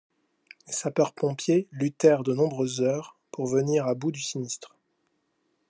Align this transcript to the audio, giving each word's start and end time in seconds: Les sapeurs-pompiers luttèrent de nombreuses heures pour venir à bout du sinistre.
Les 0.65 0.73
sapeurs-pompiers 0.73 1.67
luttèrent 1.71 2.23
de 2.23 2.33
nombreuses 2.33 2.81
heures 2.81 3.19
pour 3.29 3.45
venir 3.45 3.85
à 3.85 3.93
bout 3.93 4.11
du 4.11 4.19
sinistre. 4.19 4.75